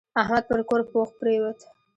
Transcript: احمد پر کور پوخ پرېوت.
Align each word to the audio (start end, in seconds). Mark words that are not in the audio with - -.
احمد 0.21 0.43
پر 0.49 0.59
کور 0.67 0.81
پوخ 0.91 1.09
پرېوت. 1.19 1.59